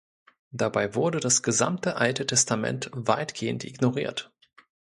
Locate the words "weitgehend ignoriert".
2.91-4.31